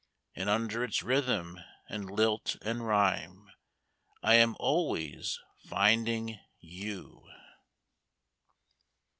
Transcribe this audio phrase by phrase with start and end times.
[0.35, 3.51] And under its rhythm, and lilt, and rhyme,
[4.23, 5.37] I am always
[5.69, 7.29] finding you.